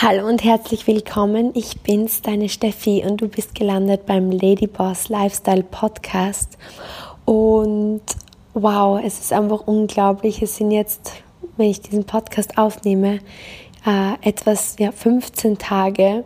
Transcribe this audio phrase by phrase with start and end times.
[0.00, 1.50] Hallo und herzlich willkommen.
[1.54, 6.58] Ich bin's, deine Steffi, und du bist gelandet beim Ladyboss Lifestyle Podcast.
[7.24, 8.00] Und
[8.54, 10.42] wow, es ist einfach unglaublich.
[10.42, 11.12] Es sind jetzt,
[11.56, 13.20] wenn ich diesen Podcast aufnehme,
[13.86, 16.24] äh, etwas, ja, 15 Tage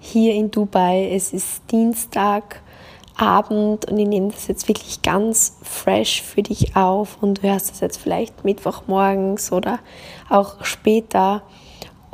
[0.00, 1.10] hier in Dubai.
[1.12, 2.62] Es ist Dienstag.
[3.16, 7.70] Abend und ich nehme das jetzt wirklich ganz fresh für dich auf und du hörst
[7.70, 9.78] das jetzt vielleicht Mittwochmorgens oder
[10.28, 11.42] auch später.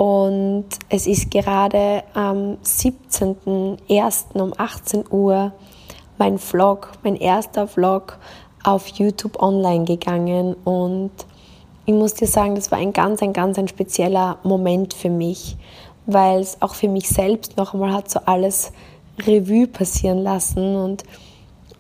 [0.00, 4.40] Und es ist gerade am 17.01.
[4.40, 5.52] um 18 Uhr
[6.16, 8.16] mein Vlog, mein erster Vlog
[8.64, 10.54] auf YouTube online gegangen.
[10.64, 11.10] Und
[11.84, 15.58] ich muss dir sagen, das war ein ganz, ein ganz ein spezieller Moment für mich,
[16.06, 18.72] weil es auch für mich selbst noch einmal hat so alles
[19.26, 20.76] Revue passieren lassen.
[20.76, 21.04] Und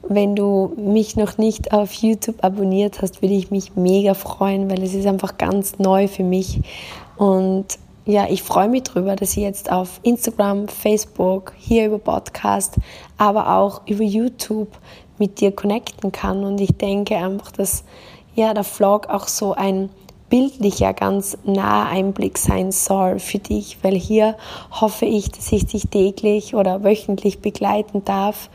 [0.02, 4.82] wenn du mich noch nicht auf YouTube abonniert hast, würde ich mich mega freuen, weil
[4.82, 6.60] es ist einfach ganz neu für mich.
[7.16, 12.76] Und ja, ich freue mich darüber, dass ich jetzt auf Instagram, Facebook, hier über Podcast,
[13.18, 14.68] aber auch über YouTube
[15.18, 16.44] mit dir connecten kann.
[16.44, 17.84] Und ich denke einfach, dass
[18.34, 19.90] ja, der Vlog auch so ein
[20.30, 24.36] bildlicher, ganz naher Einblick sein soll für dich, weil hier
[24.70, 28.48] hoffe ich, dass ich dich täglich oder wöchentlich begleiten darf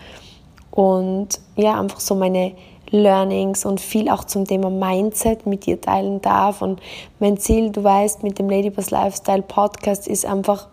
[0.71, 2.53] und ja, einfach so meine
[2.95, 6.61] Learnings und viel auch zum Thema Mindset mit dir teilen darf.
[6.61, 6.81] Und
[7.19, 10.67] mein Ziel, du weißt, mit dem Ladyboss Lifestyle Podcast ist einfach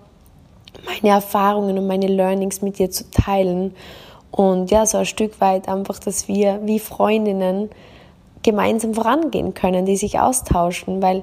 [0.87, 3.75] meine Erfahrungen und meine Learnings mit dir zu teilen.
[4.31, 7.69] Und ja, so ein Stück weit einfach, dass wir wie Freundinnen
[8.43, 11.23] gemeinsam vorangehen können, die sich austauschen, weil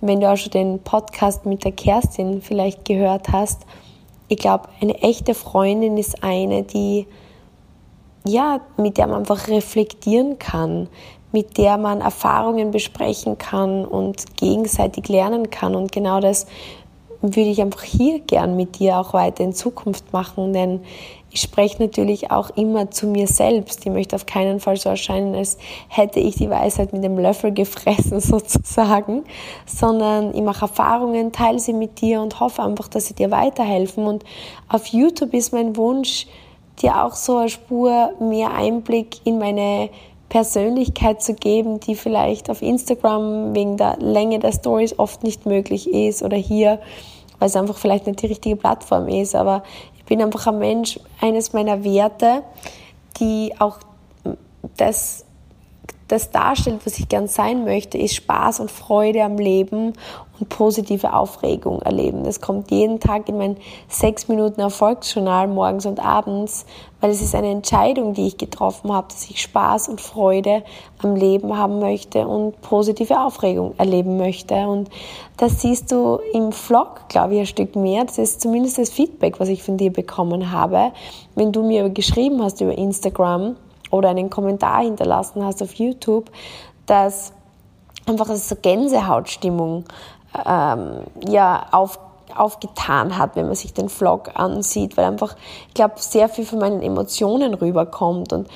[0.00, 3.62] wenn du auch schon den Podcast mit der Kerstin vielleicht gehört hast,
[4.28, 7.06] ich glaube, eine echte Freundin ist eine, die
[8.24, 10.88] ja, mit der man einfach reflektieren kann,
[11.32, 15.74] mit der man Erfahrungen besprechen kann und gegenseitig lernen kann.
[15.74, 16.46] Und genau das
[17.22, 20.80] würde ich einfach hier gern mit dir auch weiter in Zukunft machen, denn
[21.32, 23.86] ich spreche natürlich auch immer zu mir selbst.
[23.86, 25.58] Ich möchte auf keinen Fall so erscheinen, als
[25.88, 29.24] hätte ich die Weisheit mit dem Löffel gefressen sozusagen,
[29.64, 34.06] sondern ich mache Erfahrungen, teile sie mit dir und hoffe einfach, dass sie dir weiterhelfen.
[34.06, 34.24] Und
[34.68, 36.26] auf YouTube ist mein Wunsch,
[36.82, 39.90] dir auch so eine Spur mehr Einblick in meine
[40.28, 45.92] Persönlichkeit zu geben, die vielleicht auf Instagram wegen der Länge der Stories oft nicht möglich
[45.92, 46.80] ist oder hier,
[47.38, 49.34] weil es einfach vielleicht nicht die richtige Plattform ist.
[49.34, 49.62] Aber
[50.10, 52.42] bin einfach ein Mensch, eines meiner Werte,
[53.20, 53.78] die auch
[54.76, 55.24] das,
[56.08, 59.92] das darstellt, was ich gern sein möchte, ist Spaß und Freude am Leben
[60.40, 62.24] und positive Aufregung erleben.
[62.24, 63.56] Das kommt jeden Tag in mein
[63.88, 66.64] sechs Minuten Erfolgsjournal morgens und abends,
[67.00, 70.62] weil es ist eine Entscheidung, die ich getroffen habe, dass ich Spaß und Freude
[71.02, 74.54] am Leben haben möchte und positive Aufregung erleben möchte.
[74.54, 74.88] Und
[75.36, 78.04] das siehst du im Vlog, glaube ich, ein Stück mehr.
[78.04, 80.92] Das ist zumindest das Feedback, was ich von dir bekommen habe.
[81.34, 83.56] Wenn du mir geschrieben hast über Instagram
[83.90, 86.30] oder einen Kommentar hinterlassen hast auf YouTube,
[86.86, 87.32] dass
[88.06, 89.84] einfach so Gänsehautstimmung
[90.46, 91.98] ähm, ja, auf,
[92.34, 95.36] aufgetan hat, wenn man sich den Vlog ansieht, weil einfach,
[95.68, 98.48] ich glaube, sehr viel von meinen Emotionen rüberkommt und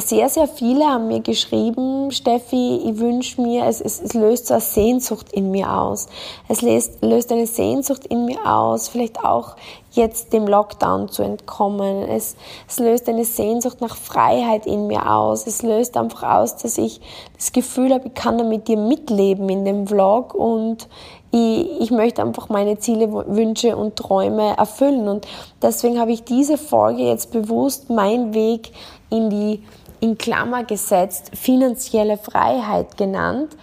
[0.00, 4.54] sehr, sehr viele haben mir geschrieben, Steffi, ich wünsche mir, es, es, es, löst so
[4.54, 6.08] eine Sehnsucht in mir aus.
[6.48, 9.54] Es löst, löst eine Sehnsucht in mir aus, vielleicht auch
[9.92, 12.02] jetzt dem Lockdown zu entkommen.
[12.08, 12.34] Es,
[12.68, 15.46] es löst eine Sehnsucht nach Freiheit in mir aus.
[15.46, 17.00] Es löst einfach aus, dass ich
[17.36, 20.88] das Gefühl habe, ich kann da mit dir mitleben in dem Vlog und
[21.30, 25.08] ich, ich möchte einfach meine Ziele, Wünsche und Träume erfüllen.
[25.08, 25.28] Und
[25.62, 28.72] deswegen habe ich diese Folge jetzt bewusst mein Weg
[29.10, 29.62] in die
[30.04, 33.56] in Klammer gesetzt finanzielle Freiheit genannt,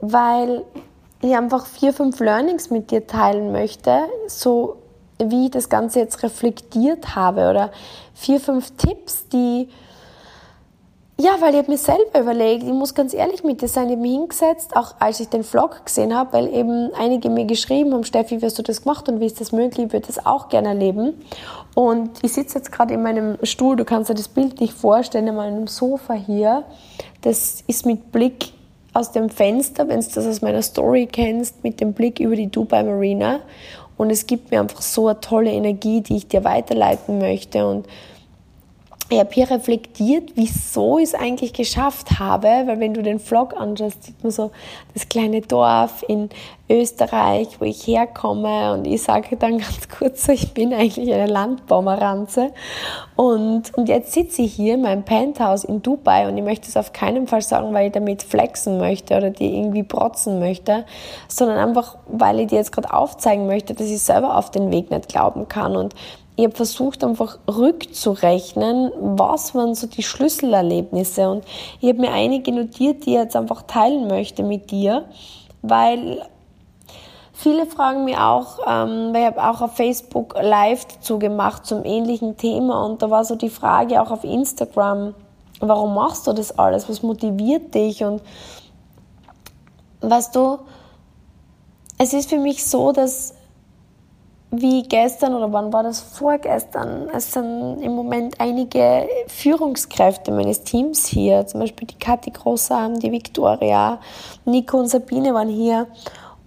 [0.00, 0.62] weil
[1.22, 4.76] ich einfach vier, fünf Learnings mit dir teilen möchte, so
[5.18, 7.72] wie ich das Ganze jetzt reflektiert habe oder
[8.12, 9.70] vier, fünf Tipps, die
[11.20, 13.92] ja, weil ich habe mir selber überlegt, ich muss ganz ehrlich mit dir sein, ich
[13.92, 17.92] habe mich hingesetzt, auch als ich den Vlog gesehen habe, weil eben einige mir geschrieben
[17.92, 20.24] haben, Steffi, wie hast du das gemacht und wie ist das möglich, ich würde das
[20.24, 21.14] auch gerne erleben.
[21.74, 25.26] Und ich sitze jetzt gerade in meinem Stuhl, du kannst dir das Bild nicht vorstellen,
[25.26, 26.62] in meinem Sofa hier.
[27.22, 28.52] Das ist mit Blick
[28.92, 32.48] aus dem Fenster, wenn du das aus meiner Story kennst, mit dem Blick über die
[32.48, 33.40] Dubai Marina.
[33.96, 37.66] Und es gibt mir einfach so eine tolle Energie, die ich dir weiterleiten möchte.
[37.66, 37.86] Und
[39.10, 43.58] ich habe hier reflektiert, wieso ich es eigentlich geschafft habe, weil wenn du den Vlog
[43.58, 44.50] anschaust, sieht man so
[44.92, 46.28] das kleine Dorf in
[46.68, 48.74] Österreich, wo ich herkomme.
[48.74, 52.52] Und ich sage dann ganz kurz ich bin eigentlich eine Landbaumeranze
[53.16, 56.76] und, und jetzt sitze ich hier in meinem Penthouse in Dubai und ich möchte es
[56.76, 60.84] auf keinen Fall sagen, weil ich damit flexen möchte oder dir irgendwie protzen möchte,
[61.28, 64.90] sondern einfach, weil ich dir jetzt gerade aufzeigen möchte, dass ich selber auf den Weg
[64.90, 65.76] nicht glauben kann.
[65.76, 65.94] Und
[66.38, 71.28] ich habe versucht, einfach rückzurechnen, was waren so die Schlüsselerlebnisse.
[71.28, 71.44] Und
[71.80, 75.06] ich habe mir einige notiert, die ich jetzt einfach teilen möchte mit dir,
[75.62, 76.22] weil
[77.32, 81.84] viele fragen mir auch, ähm, weil ich habe auch auf Facebook live dazu gemacht zum
[81.84, 85.16] ähnlichen Thema und da war so die Frage auch auf Instagram,
[85.58, 86.88] warum machst du das alles?
[86.88, 88.04] Was motiviert dich?
[88.04, 88.22] Und
[90.02, 90.60] weißt du,
[91.98, 93.34] es ist für mich so, dass
[94.50, 96.00] wie gestern oder wann war das?
[96.00, 97.08] Vorgestern?
[97.12, 103.12] Es sind im Moment einige Führungskräfte meines Teams hier, zum Beispiel die Kathi Großarm, die
[103.12, 104.00] Victoria,
[104.44, 105.86] Nico und Sabine waren hier.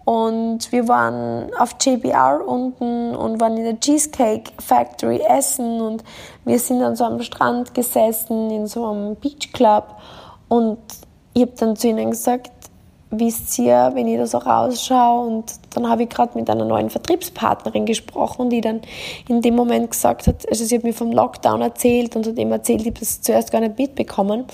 [0.04, 5.80] Und wir waren auf JBR unten und waren in der Cheesecake Factory essen.
[5.80, 6.04] Und
[6.44, 9.96] wir sind dann so am Strand gesessen in so einem Beach Club
[10.50, 10.80] und
[11.34, 12.52] ich habe dann zu ihnen gesagt,
[13.12, 15.28] wisst ihr, wenn ich da so rausschaue.
[15.28, 18.82] Und dann habe ich gerade mit einer neuen Vertriebspartnerin gesprochen, die dann
[19.28, 22.52] in dem Moment gesagt hat, also sie hat mir vom Lockdown erzählt und hat eben
[22.52, 24.46] erzählt, ich habe das zuerst gar nicht mitbekommen,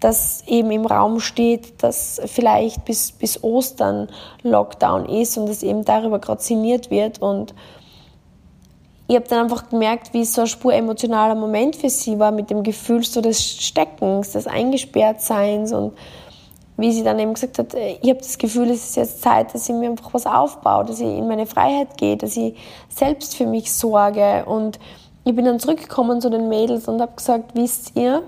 [0.00, 4.08] dass eben im Raum steht, dass vielleicht bis, bis Ostern
[4.42, 7.22] Lockdown ist und dass eben darüber gerade sinniert wird.
[7.22, 7.54] Und
[9.06, 12.50] ich habe dann einfach gemerkt, wie so ein spur emotionaler Moment für sie war mit
[12.50, 15.92] dem Gefühl so des Steckens, des Eingesperrtseins und
[16.80, 19.54] wie sie dann eben gesagt hat, äh, ich habe das Gefühl, es ist jetzt Zeit,
[19.54, 22.56] dass ich mir einfach was aufbaue, dass ich in meine Freiheit gehe, dass ich
[22.88, 24.44] selbst für mich sorge.
[24.46, 24.78] Und
[25.24, 28.22] ich bin dann zurückgekommen zu den Mädels und habe gesagt, wisst ihr,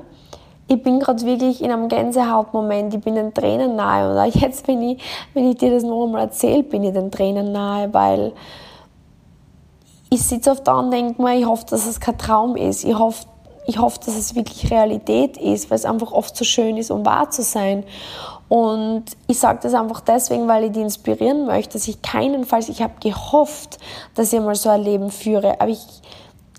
[0.68, 4.10] ich bin gerade wirklich in einem Gänsehautmoment, ich bin den Tränen nahe.
[4.10, 5.02] Und auch jetzt, wenn ich,
[5.34, 8.32] wenn ich dir das noch einmal erzähle, bin ich den Tränen nahe, weil
[10.10, 12.84] ich sitze oft da und denke mir, ich hoffe, dass es kein Traum ist.
[12.84, 13.26] Ich hoffe,
[13.66, 17.06] ich hoffe, dass es wirklich Realität ist, weil es einfach oft so schön ist, um
[17.06, 17.84] wahr zu sein.
[18.52, 22.82] Und ich sage das einfach deswegen, weil ich die inspirieren möchte, dass ich keinenfalls, ich
[22.82, 23.78] habe gehofft,
[24.14, 25.86] dass ich mal so ein Leben führe, aber ich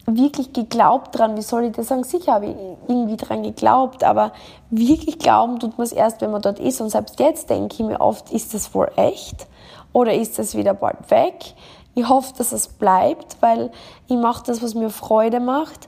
[0.07, 2.04] wirklich geglaubt dran, wie soll ich das sagen?
[2.04, 2.56] Sicher habe ich
[2.88, 4.31] irgendwie dran geglaubt, aber
[4.72, 6.81] wirklich glauben tut man es erst, wenn man dort ist.
[6.81, 9.45] Und selbst jetzt denke ich mir oft, ist das wohl echt?
[9.92, 11.54] Oder ist das wieder bald weg?
[11.94, 13.72] Ich hoffe, dass es bleibt, weil
[14.07, 15.88] ich mache das, was mir Freude macht.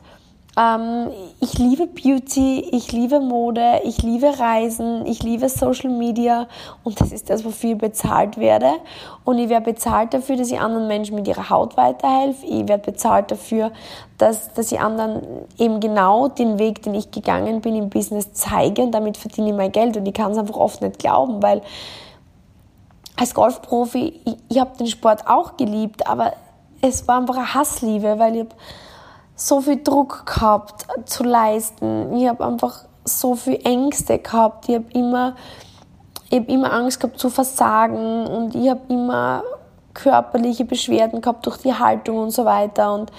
[0.57, 1.11] Ähm,
[1.41, 6.47] ich liebe Beauty, ich liebe Mode, ich liebe Reisen, ich liebe Social Media
[6.83, 8.71] und das ist das, wofür ich bezahlt werde.
[9.25, 12.45] Und ich werde bezahlt dafür, dass ich anderen Menschen mit ihrer Haut weiterhelfe.
[12.45, 13.71] Ich werde bezahlt dafür,
[14.17, 15.21] dass, dass ich anderen
[15.57, 19.55] eben genau den Weg, den ich gegangen bin im Business zeige und damit verdiene ich
[19.55, 19.97] mein Geld.
[19.97, 21.61] Und ich kann es einfach oft nicht glauben, weil
[23.17, 26.31] als Golfprofi, ich, ich habe den Sport auch geliebt, aber
[26.81, 28.55] es war einfach eine Hassliebe, weil ich habe
[29.35, 32.15] so viel Druck gehabt zu leisten.
[32.15, 34.69] Ich habe einfach so viel Ängste gehabt.
[34.69, 35.35] Ich habe immer,
[36.31, 39.43] hab immer Angst gehabt zu versagen und ich habe immer
[39.93, 42.93] körperliche Beschwerden gehabt durch die Haltung und so weiter.
[42.93, 43.11] Und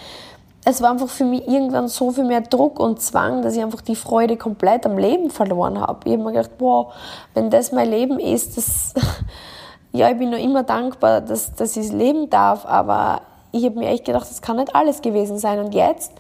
[0.65, 3.83] es war einfach für mich irgendwann so viel mehr Druck und Zwang, dass ich einfach
[3.83, 6.01] die Freude komplett am Leben verloren habe.
[6.05, 6.93] Ich habe mir gedacht, wow,
[7.35, 8.95] wenn das mein Leben ist, das,
[9.93, 13.23] ja, ich bin noch immer dankbar, dass, dass ich es leben darf, aber
[13.57, 15.59] ich habe mir echt gedacht, das kann nicht alles gewesen sein.
[15.61, 16.13] Und jetzt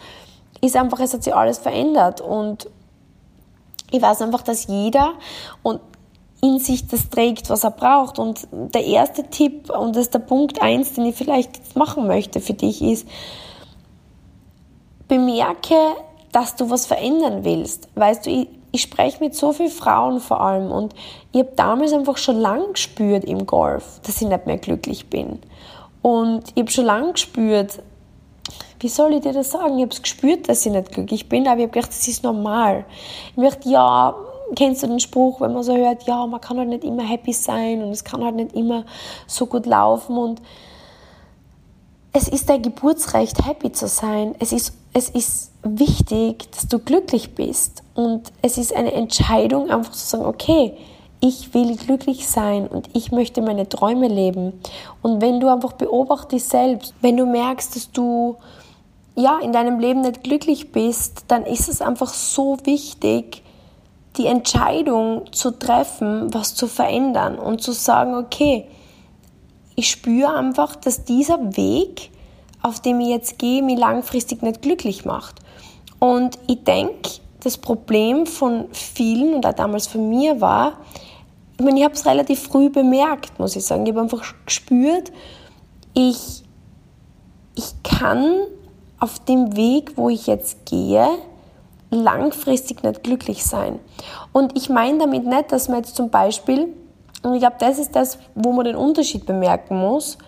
[0.60, 2.20] ist einfach, es hat sich alles verändert.
[2.20, 2.68] Und
[3.90, 5.14] ich weiß einfach, dass jeder
[5.62, 5.80] und
[6.42, 8.18] in sich das trägt, was er braucht.
[8.18, 12.06] Und der erste Tipp, und das ist der Punkt eins, den ich vielleicht jetzt machen
[12.06, 13.06] möchte für dich, ist,
[15.08, 15.76] bemerke,
[16.32, 17.88] dass du was verändern willst.
[17.94, 20.94] Weißt du, ich, ich spreche mit so vielen Frauen vor allem und
[21.32, 25.38] ich habe damals einfach schon lang gespürt im Golf, dass ich nicht mehr glücklich bin.
[26.06, 27.82] Und ich habe schon lange gespürt,
[28.78, 29.76] wie soll ich dir das sagen?
[29.76, 32.22] Ich habe es gespürt, dass ich nicht glücklich bin, aber ich habe gedacht, das ist
[32.22, 32.84] normal.
[33.30, 34.14] Ich habe gedacht, ja,
[34.54, 37.32] kennst du den Spruch, wenn man so hört, ja, man kann halt nicht immer happy
[37.32, 38.84] sein und es kann halt nicht immer
[39.26, 40.40] so gut laufen und
[42.12, 44.36] es ist dein Geburtsrecht, happy zu sein.
[44.38, 49.90] Es ist, es ist wichtig, dass du glücklich bist und es ist eine Entscheidung, einfach
[49.90, 50.76] zu sagen, okay,
[51.26, 54.60] ich will glücklich sein und ich möchte meine Träume leben.
[55.02, 58.36] Und wenn du einfach beobachtest selbst, wenn du merkst, dass du
[59.16, 63.42] ja in deinem Leben nicht glücklich bist, dann ist es einfach so wichtig,
[64.16, 68.66] die Entscheidung zu treffen, was zu verändern und zu sagen, okay,
[69.74, 72.10] ich spüre einfach, dass dieser Weg,
[72.62, 75.36] auf dem ich jetzt gehe, mich langfristig nicht glücklich macht.
[75.98, 80.78] Und ich denke, das Problem von vielen und auch damals von mir war,
[81.58, 83.86] ich meine, ich habe es relativ früh bemerkt, muss ich sagen.
[83.86, 85.10] Ich habe einfach gespürt,
[85.94, 86.44] ich,
[87.54, 88.42] ich kann
[89.00, 91.08] auf dem Weg, wo ich jetzt gehe,
[91.90, 93.78] langfristig nicht glücklich sein.
[94.32, 96.74] Und ich meine damit nicht, dass man jetzt zum Beispiel,
[97.22, 100.18] und ich glaube, das ist das, wo man den Unterschied bemerken muss,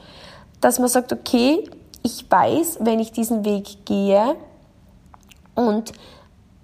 [0.60, 1.68] dass man sagt, okay,
[2.02, 4.36] ich weiß, wenn ich diesen Weg gehe
[5.54, 5.92] und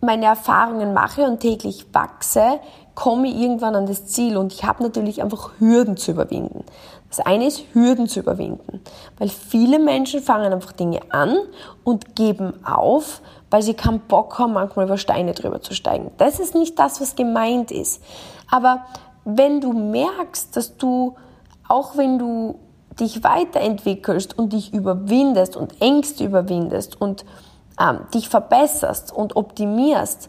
[0.00, 2.60] meine Erfahrungen mache und täglich wachse,
[2.94, 6.64] komme ich irgendwann an das Ziel und ich habe natürlich einfach Hürden zu überwinden.
[7.08, 8.80] Das eine ist Hürden zu überwinden,
[9.18, 11.36] weil viele Menschen fangen einfach Dinge an
[11.84, 13.20] und geben auf,
[13.50, 16.10] weil sie keinen Bock haben, manchmal über Steine drüber zu steigen.
[16.18, 18.02] Das ist nicht das, was gemeint ist.
[18.50, 18.84] Aber
[19.24, 21.14] wenn du merkst, dass du,
[21.68, 22.58] auch wenn du
[22.98, 27.24] dich weiterentwickelst und dich überwindest und Ängste überwindest und
[27.80, 30.28] ähm, dich verbesserst und optimierst,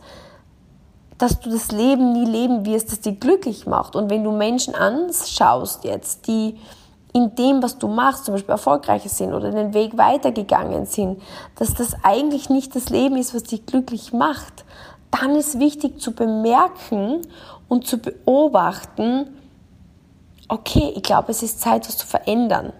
[1.17, 3.95] dass du das Leben nie leben wirst, das dich glücklich macht.
[3.95, 6.57] Und wenn du Menschen anschaust jetzt, die
[7.13, 11.21] in dem, was du machst, zum Beispiel erfolgreicher sind oder den Weg weitergegangen sind,
[11.55, 14.65] dass das eigentlich nicht das Leben ist, was dich glücklich macht,
[15.11, 17.21] dann ist wichtig zu bemerken
[17.69, 19.27] und zu beobachten,
[20.49, 22.73] okay, ich glaube, es ist Zeit, was zu verändern.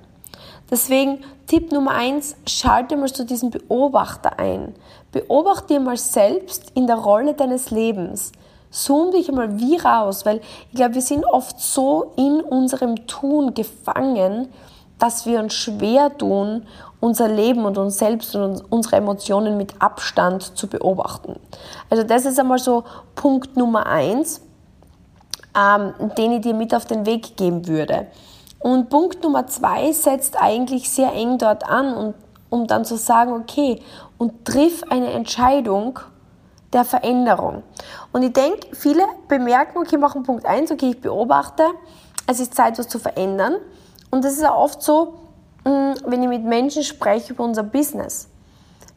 [0.70, 4.74] Deswegen Tipp Nummer eins, schalte mal zu diesem Beobachter ein.
[5.16, 8.34] Beobachte dir mal selbst in der Rolle deines Lebens.
[8.70, 13.54] Zoom dich mal wie raus, weil ich glaube, wir sind oft so in unserem Tun
[13.54, 14.50] gefangen,
[15.00, 16.68] dass wir uns schwer tun,
[17.00, 21.40] unser Leben und uns selbst und unsere Emotionen mit Abstand zu beobachten.
[21.90, 22.84] Also das ist einmal so
[23.16, 24.42] Punkt Nummer eins,
[25.58, 28.08] ähm, den ich dir mit auf den Weg geben würde.
[28.60, 32.16] Und Punkt Nummer zwei setzt eigentlich sehr eng dort an, und,
[32.56, 33.82] um dann zu sagen, okay,
[34.18, 36.00] und triff eine Entscheidung
[36.72, 37.64] der Veränderung.
[38.14, 41.64] Und ich denke, viele bemerken, okay, machen Punkt eins, okay, ich beobachte,
[42.28, 43.56] es ist Zeit, was zu verändern.
[44.10, 45.16] Und das ist auch oft so,
[45.66, 48.30] mm, wenn ich mit Menschen spreche über unser Business.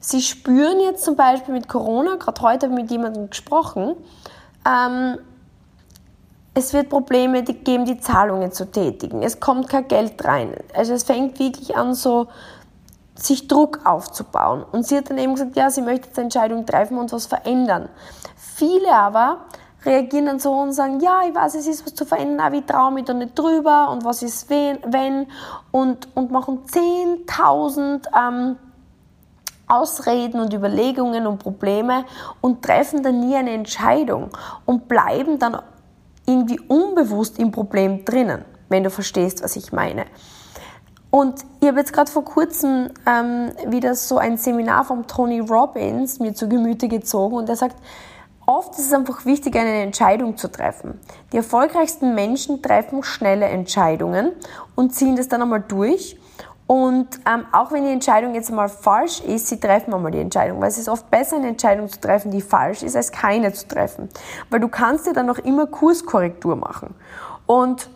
[0.01, 3.97] Sie spüren jetzt zum Beispiel mit Corona, gerade heute habe ich mit jemandem gesprochen,
[4.67, 5.19] ähm,
[6.55, 9.23] es wird Probleme geben, die Zahlungen zu tätigen.
[9.23, 10.55] Es kommt kein Geld rein.
[10.75, 12.27] Also es fängt wirklich an, so
[13.23, 14.65] sich Druck aufzubauen.
[14.71, 17.27] Und sie hat dann eben gesagt, ja, sie möchte jetzt eine Entscheidung treffen und was
[17.27, 17.89] verändern.
[18.37, 19.39] Viele aber
[19.85, 22.67] reagieren dann so und sagen, ja, ich weiß, es ist was zu verändern, aber ich
[22.67, 25.27] traue mich da nicht drüber und was ist wenn, wenn
[25.71, 28.57] und, und machen 10.000 ähm,
[29.69, 32.05] Ausreden und Überlegungen und Probleme
[32.41, 34.31] und treffen dann nie eine Entscheidung
[34.65, 35.59] und bleiben dann
[36.27, 40.07] irgendwie unbewusst im Problem drinnen, wenn du verstehst, was ich meine.
[41.11, 46.21] Und ich habe jetzt gerade vor kurzem ähm, wieder so ein Seminar vom Tony Robbins
[46.21, 47.77] mir zu Gemüte gezogen und er sagt,
[48.45, 51.01] oft ist es einfach wichtig, eine Entscheidung zu treffen.
[51.33, 54.33] Die erfolgreichsten Menschen treffen schnelle Entscheidungen
[54.75, 56.19] und ziehen das dann einmal durch
[56.69, 60.61] und ähm, auch wenn die Entscheidung jetzt mal falsch ist, sie treffen einmal die Entscheidung,
[60.61, 63.67] weil es ist oft besser, eine Entscheidung zu treffen, die falsch ist, als keine zu
[63.67, 64.11] treffen.
[64.51, 66.95] Weil du kannst dir dann noch immer Kurskorrektur machen.
[67.47, 67.89] Und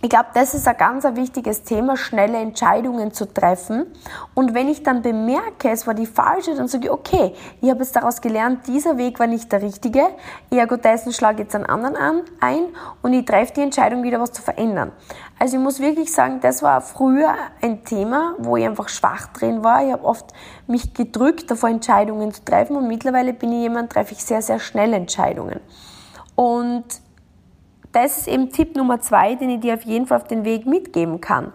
[0.00, 3.86] ich glaube, das ist ein ganz ein wichtiges Thema, schnelle Entscheidungen zu treffen.
[4.32, 7.80] Und wenn ich dann bemerke, es war die falsche, dann sage ich, okay, ich habe
[7.80, 10.06] jetzt daraus gelernt, dieser Weg war nicht der richtige.
[10.50, 12.66] Ergo dessen schlage jetzt einen anderen an, ein
[13.02, 14.92] und ich treffe die Entscheidung, wieder was zu verändern.
[15.40, 19.64] Also ich muss wirklich sagen, das war früher ein Thema, wo ich einfach schwach drin
[19.64, 19.84] war.
[19.84, 20.32] Ich habe oft
[20.68, 24.60] mich gedrückt, davor Entscheidungen zu treffen und mittlerweile bin ich jemand, treffe ich sehr, sehr
[24.60, 25.58] schnell Entscheidungen.
[26.36, 26.84] Und
[27.92, 30.66] das ist eben Tipp Nummer zwei, den ich dir auf jeden Fall auf den Weg
[30.66, 31.52] mitgeben kann.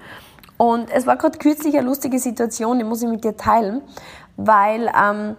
[0.57, 3.81] Und es war gerade kürzlich eine lustige Situation, die muss ich mit dir teilen,
[4.37, 5.35] weil ähm,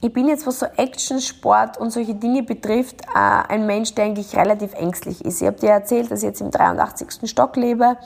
[0.00, 3.18] ich bin jetzt, was so Action, Sport und solche Dinge betrifft, äh,
[3.48, 5.40] ein Mensch, der eigentlich relativ ängstlich ist.
[5.40, 7.28] Ich habe dir erzählt, dass ich jetzt im 83.
[7.28, 7.96] Stock lebe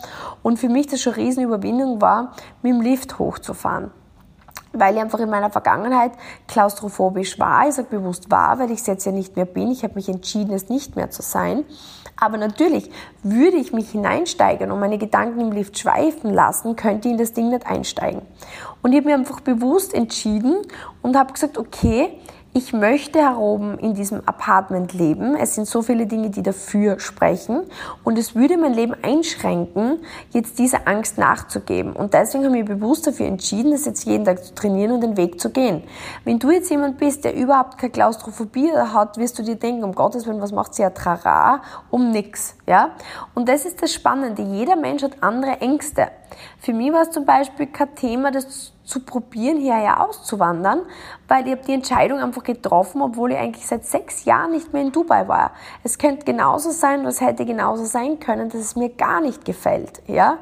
[0.42, 3.90] und für mich das schon eine Riesenüberwindung war, mit dem Lift hochzufahren
[4.74, 6.12] weil ich einfach in meiner Vergangenheit
[6.48, 7.68] klaustrophobisch war.
[7.68, 9.70] Ich sage bewusst war, weil ich es jetzt ja nicht mehr bin.
[9.70, 11.64] Ich habe mich entschieden, es nicht mehr zu sein.
[12.16, 12.90] Aber natürlich
[13.22, 17.32] würde ich mich hineinsteigern und meine Gedanken im Lift schweifen lassen, könnte ich in das
[17.32, 18.22] Ding nicht einsteigen.
[18.82, 20.56] Und ich habe mir einfach bewusst entschieden
[21.02, 22.18] und habe gesagt, okay,
[22.54, 25.36] ich möchte heroben in diesem Apartment leben.
[25.36, 27.62] Es sind so viele Dinge, die dafür sprechen.
[28.04, 30.00] Und es würde mein Leben einschränken,
[30.32, 31.94] jetzt dieser Angst nachzugeben.
[31.94, 35.00] Und deswegen habe ich mich bewusst dafür entschieden, das jetzt jeden Tag zu trainieren und
[35.00, 35.82] den Weg zu gehen.
[36.24, 39.94] Wenn du jetzt jemand bist, der überhaupt keine Klaustrophobie hat, wirst du dir denken, um
[39.94, 42.90] Gottes Willen, was macht sie ja trara um nix, ja?
[43.34, 44.42] Und das ist das Spannende.
[44.42, 46.08] Jeder Mensch hat andere Ängste.
[46.58, 50.82] Für mich war es zum Beispiel kein Thema, das zu probieren, hierher auszuwandern,
[51.28, 54.82] weil ich habe die Entscheidung einfach getroffen, obwohl ich eigentlich seit sechs Jahren nicht mehr
[54.82, 55.52] in Dubai war.
[55.84, 60.02] Es könnte genauso sein, es hätte genauso sein können, dass es mir gar nicht gefällt,
[60.06, 60.38] ja.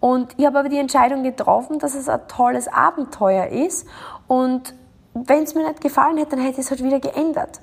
[0.00, 3.86] Und ich habe aber die Entscheidung getroffen, dass es ein tolles Abenteuer ist
[4.26, 4.74] und
[5.14, 7.60] wenn es mir nicht gefallen hätte, dann hätte ich es halt wieder geändert.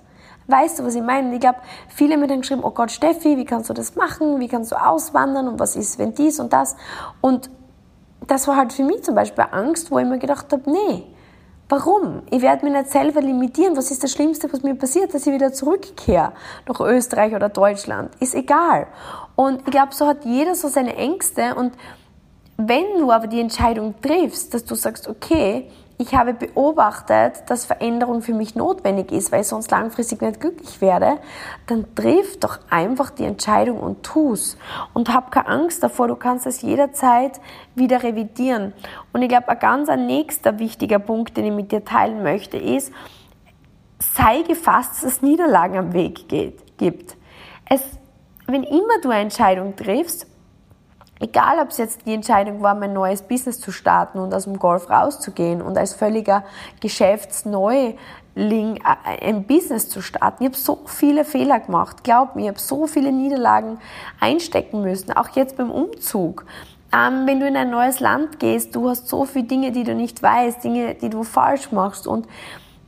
[0.48, 1.34] Weißt du, was ich meine?
[1.34, 4.40] Ich glaube, viele haben mir dann geschrieben, oh Gott, Steffi, wie kannst du das machen?
[4.40, 5.48] Wie kannst du auswandern?
[5.48, 6.76] Und was ist, wenn dies und das?
[7.22, 7.50] Und
[8.28, 11.04] das war halt für mich zum Beispiel Angst, wo ich mir gedacht habe, nee,
[11.70, 12.22] warum?
[12.30, 13.76] Ich werde mich nicht selber limitieren.
[13.76, 16.34] Was ist das Schlimmste, was mir passiert, dass ich wieder zurückkehre
[16.68, 18.12] nach Österreich oder Deutschland?
[18.20, 18.88] Ist egal.
[19.36, 21.56] Und ich glaube, so hat jeder so seine Ängste.
[21.56, 21.74] Und
[22.58, 28.22] wenn du aber die Entscheidung triffst, dass du sagst, okay, ich habe beobachtet, dass Veränderung
[28.22, 31.20] für mich notwendig ist, weil ich sonst langfristig nicht glücklich werde,
[31.68, 34.58] dann triff doch einfach die Entscheidung und tu's.
[34.94, 37.40] Und hab keine Angst davor, du kannst es jederzeit
[37.76, 38.74] wieder revidieren.
[39.14, 42.58] Und ich glaube, ein ganz ein nächster wichtiger Punkt, den ich mit dir teilen möchte,
[42.58, 42.92] ist,
[44.00, 47.16] sei gefasst, dass es Niederlagen am Weg geht, gibt.
[47.70, 47.82] Es,
[48.48, 50.28] wenn immer du eine Entscheidung triffst,
[51.20, 54.60] Egal, ob es jetzt die Entscheidung war, mein neues Business zu starten und aus dem
[54.60, 56.44] Golf rauszugehen und als völliger
[56.82, 57.96] Geschäftsneuling
[58.36, 60.44] äh, ein Business zu starten.
[60.44, 62.04] Ich habe so viele Fehler gemacht.
[62.04, 63.80] Glaub mir, ich habe so viele Niederlagen
[64.20, 65.14] einstecken müssen.
[65.14, 66.46] Auch jetzt beim Umzug.
[66.94, 69.96] Ähm, wenn du in ein neues Land gehst, du hast so viele Dinge, die du
[69.96, 72.28] nicht weißt, Dinge, die du falsch machst und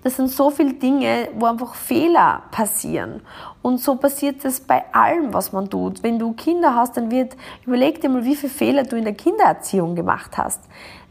[0.08, 3.22] das sind so viele Dinge, wo einfach Fehler passieren.
[3.62, 6.02] Und so passiert es bei allem, was man tut.
[6.02, 7.36] Wenn du Kinder hast, dann wird,
[7.66, 10.62] überleg dir mal, wie viele Fehler du in der Kindererziehung gemacht hast.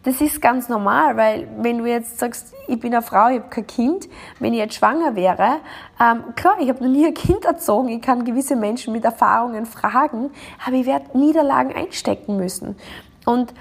[0.05, 3.51] Das ist ganz normal, weil wenn du jetzt sagst, ich bin eine Frau, ich habe
[3.51, 5.57] kein Kind, wenn ich jetzt schwanger wäre,
[6.01, 9.67] ähm, klar, ich habe noch nie ein Kind erzogen, ich kann gewisse Menschen mit Erfahrungen
[9.67, 10.31] fragen,
[10.67, 12.77] aber ich werde Niederlagen einstecken müssen.
[13.27, 13.53] Und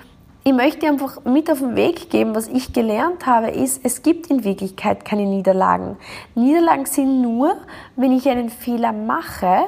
[0.48, 4.28] ich möchte einfach mit auf den Weg geben, was ich gelernt habe, ist, es gibt
[4.28, 5.98] in Wirklichkeit keine Niederlagen.
[6.36, 7.58] Niederlagen sind nur,
[7.96, 9.62] wenn ich einen Fehler mache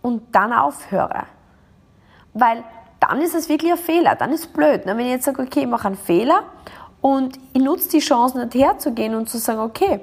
[0.00, 1.24] und dann aufhöre.
[2.32, 2.64] Weil
[2.98, 4.86] dann ist es wirklich ein Fehler, dann ist es blöd.
[4.86, 6.44] Wenn ich jetzt sage, okay, ich mache einen Fehler
[7.02, 10.00] und ich nutze die Chance, nicht herzugehen und zu sagen, okay,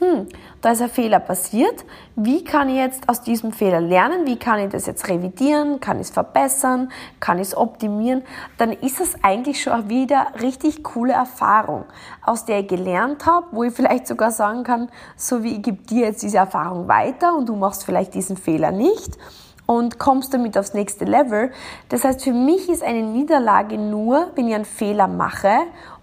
[0.00, 0.28] hm,
[0.62, 1.84] da ist ein Fehler passiert,
[2.16, 5.98] wie kann ich jetzt aus diesem Fehler lernen, wie kann ich das jetzt revidieren, kann
[5.98, 6.90] ich es verbessern,
[7.20, 8.22] kann ich es optimieren,
[8.56, 11.84] dann ist es eigentlich schon wieder richtig coole Erfahrung,
[12.24, 15.82] aus der ich gelernt habe, wo ich vielleicht sogar sagen kann, so wie ich gebe
[15.82, 19.18] dir jetzt diese Erfahrung weiter und du machst vielleicht diesen Fehler nicht
[19.66, 21.52] und kommst damit aufs nächste Level.
[21.90, 25.58] Das heißt, für mich ist eine Niederlage nur, wenn ich einen Fehler mache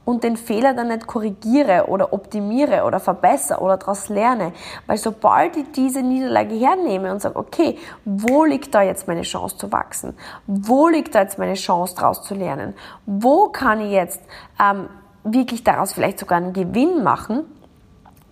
[0.07, 4.53] und den Fehler dann nicht korrigiere oder optimiere oder verbessere oder daraus lerne.
[4.85, 9.57] Weil sobald ich diese Niederlage hernehme und sage, okay, wo liegt da jetzt meine Chance
[9.57, 10.15] zu wachsen?
[10.45, 12.73] Wo liegt da jetzt meine Chance daraus zu lernen?
[13.05, 14.21] Wo kann ich jetzt
[14.63, 14.87] ähm,
[15.25, 17.43] wirklich daraus vielleicht sogar einen Gewinn machen?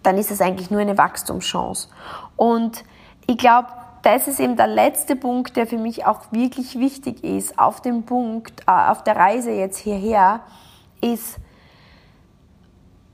[0.01, 1.89] Dann ist es eigentlich nur eine Wachstumschance.
[2.37, 2.85] Und
[3.27, 3.67] ich glaube,
[4.01, 8.03] das ist eben der letzte Punkt, der für mich auch wirklich wichtig ist, auf dem
[8.03, 10.39] Punkt, äh, auf der Reise jetzt hierher,
[11.01, 11.37] ist,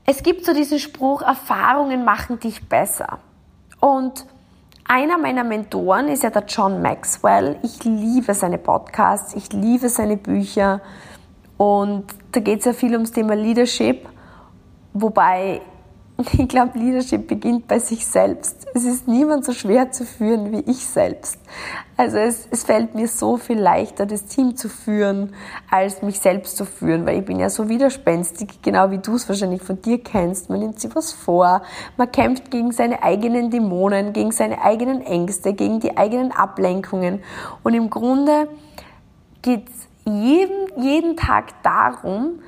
[0.04, 3.18] es gibt so diesen Spruch, Erfahrungen machen dich besser.
[3.80, 4.26] Und
[4.84, 7.58] einer meiner Mentoren ist ja der John Maxwell.
[7.62, 10.80] Ich liebe seine Podcasts, ich liebe seine Bücher
[11.56, 14.08] und da geht es ja viel ums Thema Leadership,
[14.92, 15.60] wobei
[16.38, 18.66] ich glaube, Leadership beginnt bei sich selbst.
[18.74, 21.38] Es ist niemand so schwer zu führen wie ich selbst.
[21.96, 25.34] Also es, es fällt mir so viel leichter, das Team zu führen,
[25.70, 29.28] als mich selbst zu führen, weil ich bin ja so widerspenstig, genau wie du es
[29.28, 30.50] wahrscheinlich von dir kennst.
[30.50, 31.62] Man nimmt sich was vor,
[31.96, 37.22] man kämpft gegen seine eigenen Dämonen, gegen seine eigenen Ängste, gegen die eigenen Ablenkungen.
[37.62, 38.48] Und im Grunde
[39.42, 42.40] geht es jeden, jeden Tag darum,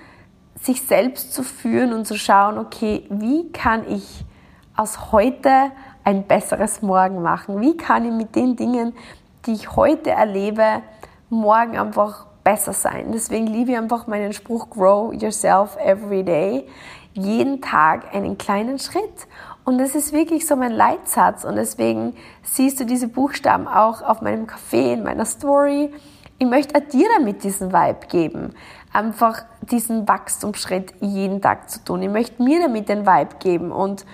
[0.64, 4.24] sich selbst zu führen und zu schauen, okay, wie kann ich
[4.76, 5.70] aus heute
[6.04, 7.60] ein besseres Morgen machen?
[7.60, 8.94] Wie kann ich mit den Dingen,
[9.46, 10.82] die ich heute erlebe,
[11.28, 13.12] morgen einfach besser sein?
[13.12, 16.66] Deswegen liebe ich einfach meinen Spruch Grow Yourself Every Day.
[17.12, 19.28] Jeden Tag einen kleinen Schritt.
[19.64, 21.44] Und das ist wirklich so mein Leitsatz.
[21.44, 25.92] Und deswegen siehst du diese Buchstaben auch auf meinem Café, in meiner Story.
[26.38, 28.54] Ich möchte dir damit diesen Vibe geben
[28.94, 32.02] einfach diesen Wachstumsschritt jeden Tag zu tun.
[32.02, 34.06] Ich möchte mir damit den Vibe geben und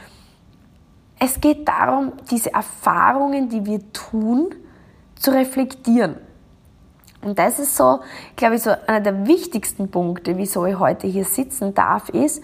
[1.19, 4.55] es geht darum, diese Erfahrungen, die wir tun,
[5.17, 6.17] zu reflektieren.
[7.23, 8.01] Und das ist so,
[8.37, 12.43] glaube ich, so einer der wichtigsten Punkte, wieso ich heute hier sitzen darf, ist,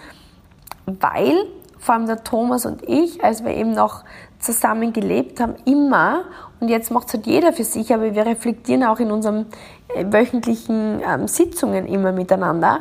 [0.85, 1.35] weil
[1.79, 4.05] vor allem der Thomas und ich, als wir eben noch
[4.39, 6.25] zusammen gelebt haben, immer,
[6.61, 9.47] und jetzt macht es halt jeder für sich, aber wir reflektieren auch in unserem
[9.95, 12.81] wöchentlichen ähm, Sitzungen immer miteinander.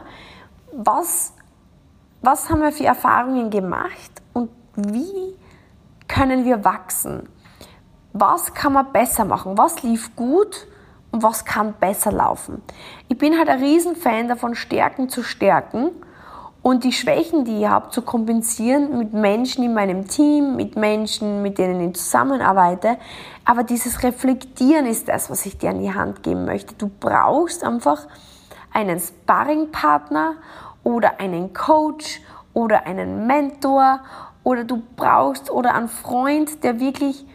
[0.71, 1.33] Was,
[2.21, 5.35] was haben wir für Erfahrungen gemacht und wie
[6.07, 7.29] können wir wachsen?
[8.13, 9.57] Was kann man besser machen?
[9.57, 10.67] Was lief gut
[11.11, 12.61] und was kann besser laufen?
[13.09, 15.91] Ich bin halt ein Riesenfan davon, Stärken zu stärken
[16.65, 21.43] und die Schwächen, die ich habe, zu kompensieren mit Menschen in meinem Team, mit Menschen,
[21.43, 22.97] mit denen ich zusammenarbeite.
[23.45, 26.73] Aber dieses Reflektieren ist das, was ich dir an die Hand geben möchte.
[26.73, 28.07] Du brauchst einfach
[28.73, 30.37] einen Sparringpartner
[30.83, 32.21] oder einen Coach
[32.55, 33.99] oder einen Mentor
[34.43, 37.27] oder du brauchst oder einen Freund, der wirklich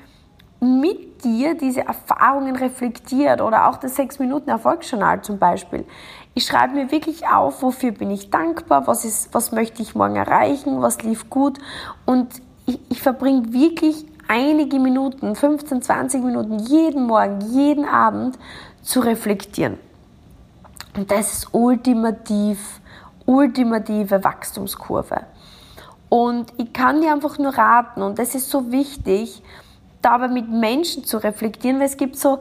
[0.59, 5.87] mit dir diese Erfahrungen reflektiert oder auch das 6-Minuten-Erfolgsjournal zum Beispiel.
[6.35, 10.17] Ich schreibe mir wirklich auf, wofür bin ich dankbar, was, ist, was möchte ich morgen
[10.17, 11.59] erreichen, was lief gut
[12.07, 12.29] und
[12.67, 18.39] ich, ich verbringe wirklich einige Minuten, 15, 20 Minuten jeden Morgen, jeden Abend
[18.83, 19.79] zu reflektieren.
[20.97, 22.81] Und das ist ultimativ,
[23.27, 25.23] ultimative Wachstumskurve.
[26.09, 29.43] Und ich kann dir einfach nur raten, und das ist so wichtig,
[30.03, 32.39] da aber mit Menschen zu reflektieren, weil es gibt so,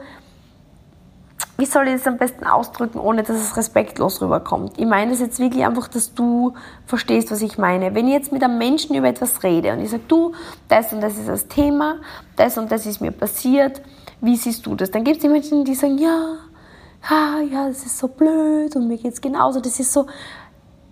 [1.57, 4.77] wie soll ich das am besten ausdrücken, ohne dass es respektlos rüberkommt?
[4.77, 6.53] Ich meine das jetzt wirklich einfach, dass du
[6.85, 7.93] verstehst, was ich meine.
[7.93, 10.33] Wenn ich jetzt mit einem Menschen über etwas rede und ich sage, du,
[10.69, 11.97] das und das ist das Thema,
[12.37, 13.81] das und das ist mir passiert,
[14.21, 14.91] wie siehst du das?
[14.91, 16.37] Dann gibt es die Menschen, die sagen, ja,
[17.09, 19.59] ha, ja, das ist so blöd und mir geht es genauso.
[19.59, 20.07] Das ist so,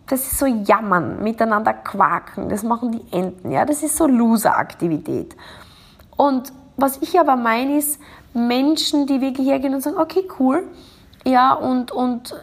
[0.08, 5.36] das ist so Jammern, miteinander quaken, das machen die Enten, ja, das ist so Loser-Aktivität.
[6.16, 8.00] Und was ich aber meine, ist
[8.38, 10.64] Menschen, die wirklich hergehen und sagen, okay, cool,
[11.26, 12.36] ja, und, und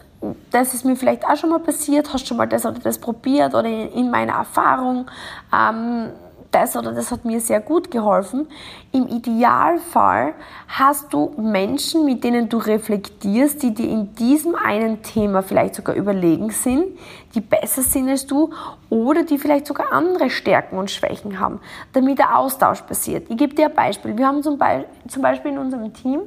[0.51, 3.53] das ist mir vielleicht auch schon mal passiert, hast schon mal das oder das probiert
[3.53, 5.09] oder in meiner Erfahrung,
[5.53, 6.09] ähm,
[6.55, 8.47] das oder das hat mir sehr gut geholfen.
[8.93, 10.33] Im Idealfall
[10.69, 15.95] hast du Menschen, mit denen du reflektierst, die dir in diesem einen Thema vielleicht sogar
[15.95, 16.97] überlegen sind,
[17.35, 18.51] die besser sind als du
[18.89, 21.59] oder die vielleicht sogar andere Stärken und Schwächen haben,
[21.91, 23.29] damit der Austausch passiert.
[23.29, 24.17] Ich gebe dir ein Beispiel.
[24.17, 26.21] Wir haben zum Beispiel in unserem Team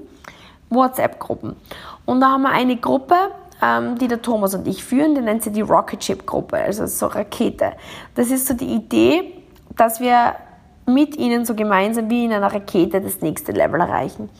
[0.68, 1.56] WhatsApp-Gruppen.
[2.04, 3.14] Und da haben wir eine Gruppe,
[3.62, 6.86] ähm, die der Thomas und ich führen, die nennt sie die Rocket Ship Gruppe, also
[6.86, 7.72] so Rakete.
[8.14, 9.37] Das ist so die Idee,
[9.76, 10.34] dass wir
[10.88, 14.30] mit ihnen so gemeinsam wie in einer Rakete das nächste Level erreichen.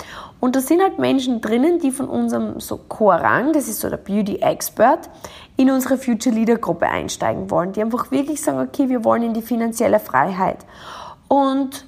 [0.41, 3.99] Und da sind halt Menschen drinnen, die von unserem so Core-Rang, das ist so der
[3.99, 5.11] Beauty Expert,
[5.57, 9.35] in unsere Future Leader Gruppe einsteigen wollen, die einfach wirklich sagen, okay, wir wollen in
[9.35, 10.64] die finanzielle Freiheit.
[11.29, 11.85] Und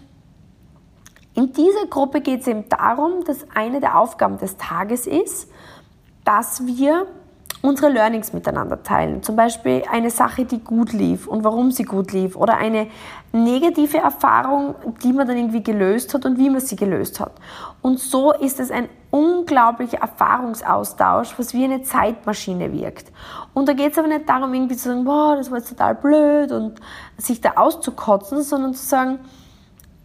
[1.35, 5.50] in dieser Gruppe geht es eben darum, dass eine der Aufgaben des Tages ist,
[6.24, 7.07] dass wir
[7.62, 9.22] unsere Learnings miteinander teilen.
[9.22, 12.86] Zum Beispiel eine Sache, die gut lief und warum sie gut lief oder eine
[13.32, 17.32] negative Erfahrung, die man dann irgendwie gelöst hat und wie man sie gelöst hat.
[17.82, 23.12] Und so ist es ein unglaublicher Erfahrungsaustausch, was wie eine Zeitmaschine wirkt.
[23.52, 25.94] Und da geht es aber nicht darum, irgendwie zu sagen, boah, das war jetzt total
[25.94, 26.80] blöd und
[27.18, 29.18] sich da auszukotzen, sondern zu sagen,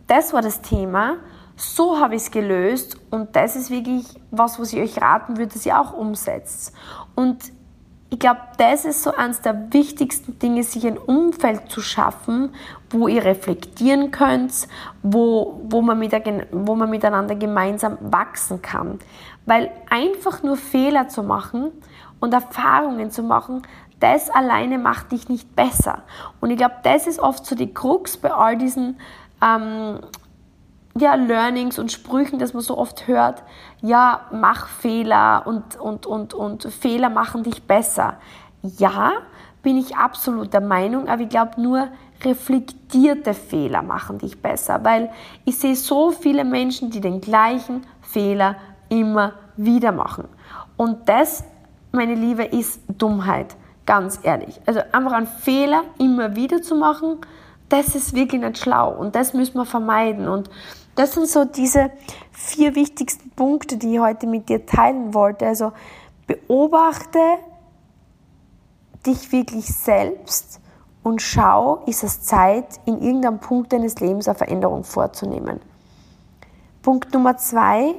[0.08, 1.16] das war das Thema,
[1.58, 5.54] so habe ich es gelöst und das ist wirklich was, was ich euch raten würde,
[5.54, 6.74] dass ihr auch umsetzt.
[7.16, 7.52] Und
[8.12, 12.54] ich glaube, das ist so eines der wichtigsten Dinge, sich ein Umfeld zu schaffen,
[12.90, 14.68] wo ihr reflektieren könnt,
[15.02, 16.14] wo, wo, man, mit,
[16.52, 19.00] wo man miteinander gemeinsam wachsen kann.
[19.46, 21.72] Weil einfach nur Fehler zu machen
[22.20, 23.64] und Erfahrungen zu machen,
[24.00, 26.04] das alleine macht dich nicht besser.
[26.42, 28.98] Und ich glaube, das ist oft so die Krux bei all diesen
[29.44, 30.00] ähm,
[30.98, 33.44] ja, Learnings und Sprüchen, dass man so oft hört,
[33.82, 38.18] ja, mach Fehler und, und, und, und Fehler machen dich besser.
[38.62, 39.12] Ja,
[39.62, 41.90] bin ich absolut der Meinung, aber ich glaube nur,
[42.24, 45.12] reflektierte Fehler machen dich besser, weil
[45.44, 48.56] ich sehe so viele Menschen, die den gleichen Fehler
[48.88, 50.30] immer wieder machen.
[50.78, 51.44] Und das,
[51.92, 53.56] meine Liebe, ist Dummheit,
[53.86, 54.62] ganz ehrlich.
[54.66, 57.20] Also einfach einen Fehler immer wieder zu machen,
[57.68, 60.28] das ist wirklich nicht schlau und das müssen wir vermeiden.
[60.28, 60.50] Und
[60.96, 61.92] das sind so diese
[62.32, 65.46] vier wichtigsten Punkte, die ich heute mit dir teilen wollte.
[65.46, 65.72] Also
[66.28, 67.20] beobachte
[69.06, 70.60] dich wirklich selbst
[71.04, 75.60] und schau, ist es Zeit, in irgendeinem Punkt deines Lebens eine Veränderung vorzunehmen.
[76.82, 77.96] Punkt Nummer zwei,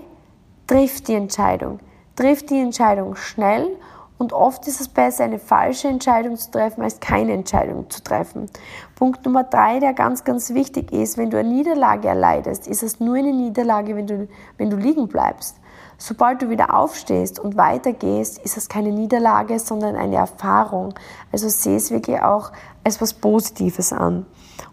[0.66, 1.78] triff die Entscheidung.
[2.16, 3.76] Triff die Entscheidung schnell
[4.18, 8.50] und oft ist es besser, eine falsche Entscheidung zu treffen, als keine Entscheidung zu treffen.
[8.96, 12.98] Punkt Nummer drei, der ganz, ganz wichtig ist, wenn du eine Niederlage erleidest, ist es
[12.98, 15.56] nur eine Niederlage, wenn du, wenn du liegen bleibst.
[15.98, 20.94] Sobald du wieder aufstehst und weitergehst, ist es keine Niederlage, sondern eine Erfahrung.
[21.30, 22.52] Also sehe es wirklich auch
[22.84, 24.24] als was Positives an.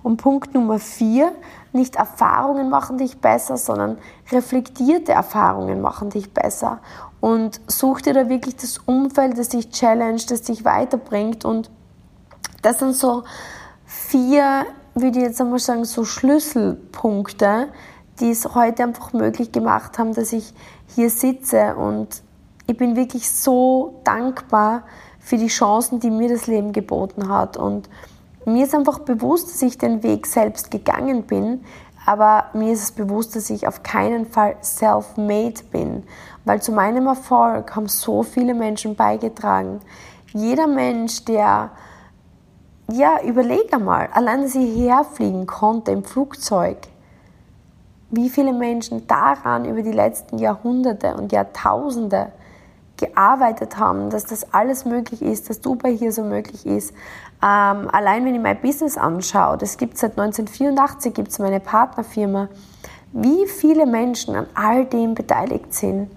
[0.03, 1.33] Und Punkt Nummer vier,
[1.73, 3.97] nicht Erfahrungen machen dich besser, sondern
[4.31, 6.79] reflektierte Erfahrungen machen dich besser.
[7.19, 11.43] Und such dir da wirklich das Umfeld, das dich challenge, das dich weiterbringt.
[11.43, 11.69] Und
[12.62, 13.23] das sind so
[13.93, 17.69] vier, würde ich jetzt einmal sagen, so Schlüsselpunkte,
[18.19, 20.53] die es heute einfach möglich gemacht haben, dass ich
[20.95, 21.75] hier sitze.
[21.75, 22.23] Und
[22.67, 24.84] ich bin wirklich so dankbar
[25.19, 27.56] für die Chancen, die mir das Leben geboten hat.
[27.56, 27.89] Und
[28.45, 31.63] mir ist einfach bewusst, dass ich den Weg selbst gegangen bin,
[32.06, 36.03] aber mir ist es bewusst, dass ich auf keinen Fall self-made bin,
[36.43, 39.79] weil zu meinem Erfolg haben so viele Menschen beigetragen.
[40.34, 41.71] Jeder Mensch, der,
[42.93, 46.77] ja, überleg einmal, allein, dass ich herfliegen konnte im Flugzeug,
[48.12, 52.32] wie viele Menschen daran über die letzten Jahrhunderte und Jahrtausende
[52.97, 56.91] gearbeitet haben, dass das alles möglich ist, dass Dubai hier so möglich ist.
[57.41, 61.60] Ähm, allein wenn ich mein Business anschaue, das gibt es seit 1984, gibt es meine
[61.60, 62.49] Partnerfirma,
[63.12, 66.12] wie viele Menschen an all dem beteiligt sind,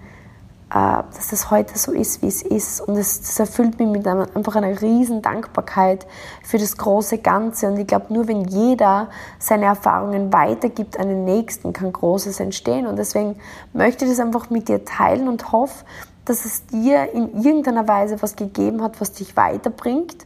[0.69, 2.81] dass das heute so ist, wie es ist.
[2.81, 6.05] Und das erfüllt mich mit einer, einfach einer riesen Dankbarkeit
[6.43, 7.67] für das große Ganze.
[7.67, 12.85] Und ich glaube, nur wenn jeder seine Erfahrungen weitergibt an den Nächsten, kann Großes entstehen.
[12.85, 13.37] Und deswegen
[13.71, 15.85] möchte ich das einfach mit dir teilen und hoffe,
[16.25, 20.25] dass es dir in irgendeiner Weise was gegeben hat, was dich weiterbringt.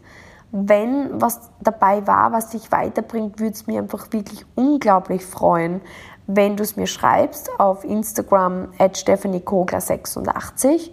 [0.52, 5.82] Wenn was dabei war, was dich weiterbringt, würde es mir einfach wirklich unglaublich freuen,
[6.28, 10.92] wenn du es mir schreibst auf Instagram at stephaniekogler86.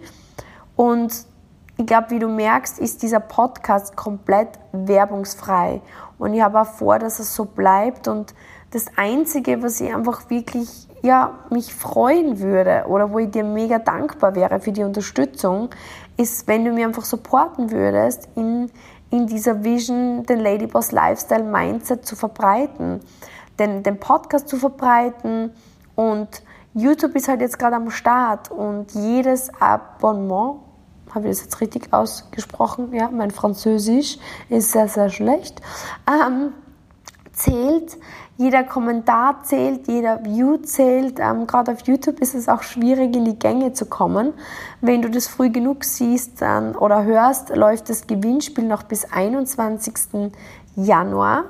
[0.75, 1.25] Und
[1.77, 5.81] ich glaube, wie du merkst, ist dieser Podcast komplett werbungsfrei.
[6.17, 8.07] Und ich habe auch vor, dass es so bleibt.
[8.07, 8.33] Und
[8.71, 13.79] das Einzige, was ich einfach wirklich ja, mich freuen würde oder wo ich dir mega
[13.79, 15.69] dankbar wäre für die Unterstützung,
[16.17, 18.69] ist, wenn du mir einfach supporten würdest, in,
[19.09, 22.99] in dieser Vision den Ladyboss Lifestyle Mindset zu verbreiten,
[23.59, 25.51] den, den Podcast zu verbreiten
[25.95, 26.27] und
[26.73, 30.59] YouTube ist halt jetzt gerade am Start und jedes Abonnement,
[31.13, 32.93] habe ich das jetzt richtig ausgesprochen?
[32.93, 34.17] Ja, mein Französisch
[34.49, 35.61] ist sehr, sehr schlecht,
[36.07, 36.53] ähm,
[37.33, 37.97] zählt
[38.39, 41.19] jeder Kommentar zählt, jeder View zählt.
[41.19, 44.33] Ähm, Gerade auf YouTube ist es auch schwierig, in die Gänge zu kommen.
[44.79, 50.31] Wenn du das früh genug siehst dann, oder hörst, läuft das Gewinnspiel noch bis 21.
[50.77, 51.43] Januar.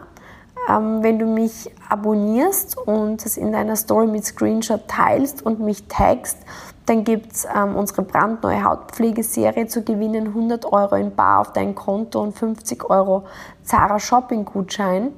[0.67, 5.87] Ähm, wenn du mich abonnierst und es in deiner Story mit Screenshot teilst und mich
[5.87, 6.37] tagst,
[6.85, 11.75] dann gibt es ähm, unsere brandneue Hautpflegeserie zu gewinnen, 100 Euro in Bar auf dein
[11.75, 13.25] Konto und 50 Euro
[13.63, 15.11] Zara Shopping Gutschein.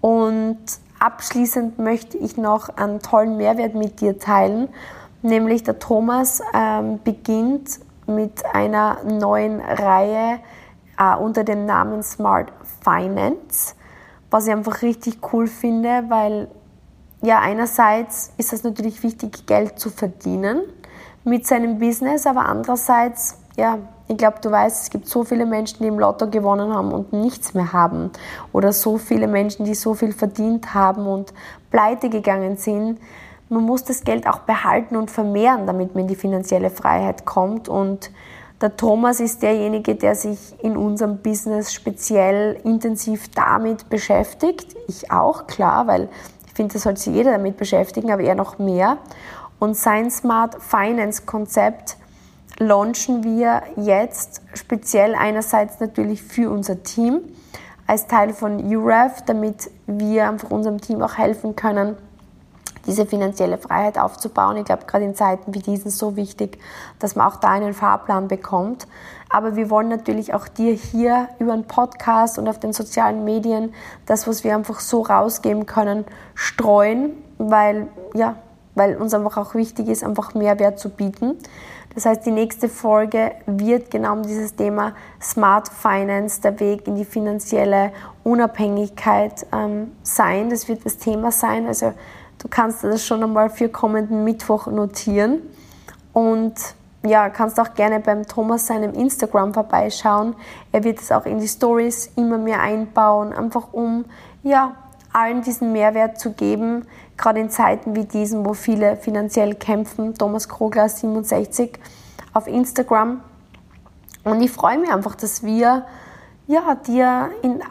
[0.00, 0.58] Und
[0.98, 4.68] abschließend möchte ich noch einen tollen Mehrwert mit dir teilen,
[5.22, 10.40] nämlich der Thomas ähm, beginnt mit einer neuen Reihe
[10.98, 13.74] äh, unter dem Namen Smart Finance,
[14.34, 16.48] was ich einfach richtig cool finde, weil
[17.22, 20.62] ja einerseits ist es natürlich wichtig, Geld zu verdienen
[21.22, 25.78] mit seinem Business, aber andererseits ja ich glaube, du weißt, es gibt so viele Menschen,
[25.82, 28.10] die im Lotto gewonnen haben und nichts mehr haben.
[28.52, 31.32] Oder so viele Menschen, die so viel verdient haben und
[31.70, 32.98] pleite gegangen sind.
[33.48, 37.66] Man muss das Geld auch behalten und vermehren, damit man in die finanzielle Freiheit kommt.
[37.66, 38.10] Und
[38.64, 44.74] der Thomas ist derjenige, der sich in unserem Business speziell intensiv damit beschäftigt.
[44.88, 46.08] Ich auch, klar, weil
[46.46, 48.96] ich finde, das sollte sich jeder damit beschäftigen, aber er noch mehr.
[49.58, 51.98] Und sein Smart Finance Konzept
[52.58, 57.20] launchen wir jetzt speziell einerseits natürlich für unser Team
[57.86, 61.98] als Teil von UREF, damit wir einfach unserem Team auch helfen können,
[62.86, 64.56] diese finanzielle Freiheit aufzubauen.
[64.56, 66.58] Ich glaube, gerade in Zeiten wie diesen so wichtig,
[66.98, 68.86] dass man auch da einen Fahrplan bekommt.
[69.28, 73.74] Aber wir wollen natürlich auch dir hier über einen Podcast und auf den sozialen Medien
[74.06, 78.36] das, was wir einfach so rausgeben können, streuen, weil, ja,
[78.74, 81.38] weil uns einfach auch wichtig ist, einfach Mehrwert zu bieten.
[81.94, 86.96] Das heißt, die nächste Folge wird genau um dieses Thema Smart Finance, der Weg in
[86.96, 87.92] die finanzielle
[88.24, 90.50] Unabhängigkeit ähm, sein.
[90.50, 91.68] Das wird das Thema sein.
[91.68, 91.92] Also
[92.44, 95.40] du kannst das schon einmal für kommenden Mittwoch notieren.
[96.12, 96.54] Und
[97.04, 100.36] ja, kannst auch gerne beim Thomas seinem Instagram vorbeischauen.
[100.70, 104.04] Er wird es auch in die Stories immer mehr einbauen, einfach um
[104.42, 104.76] ja,
[105.12, 110.14] allen diesen Mehrwert zu geben, gerade in Zeiten wie diesen, wo viele finanziell kämpfen.
[110.14, 111.78] Thomas Krogler 67
[112.34, 113.20] auf Instagram.
[114.24, 115.86] Und ich freue mich einfach, dass wir
[116.46, 117.62] ja, dir in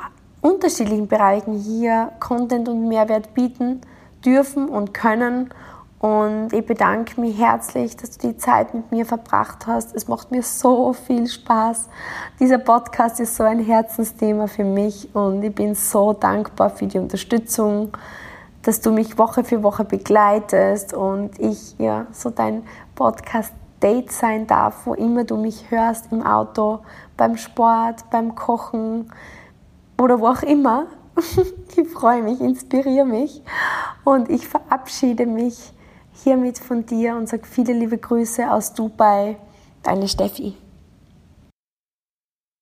[0.41, 3.81] unterschiedlichen Bereichen hier Content und Mehrwert bieten
[4.25, 5.49] dürfen und können.
[5.99, 9.95] Und ich bedanke mich herzlich, dass du die Zeit mit mir verbracht hast.
[9.95, 11.87] Es macht mir so viel Spaß.
[12.41, 16.99] Dieser Podcast ist so ein Herzensthema für mich und ich bin so dankbar für die
[16.99, 17.95] Unterstützung,
[18.63, 22.63] dass du mich Woche für Woche begleitest und ich ja so dein
[22.95, 26.79] Podcast Date sein darf, wo immer du mich hörst, im Auto,
[27.17, 29.11] beim Sport, beim Kochen
[30.01, 30.87] oder wo auch immer.
[31.75, 33.41] Ich freue mich, inspiriere mich
[34.03, 35.73] und ich verabschiede mich
[36.23, 39.37] hiermit von dir und sage viele liebe Grüße aus Dubai,
[39.81, 40.55] deine Steffi.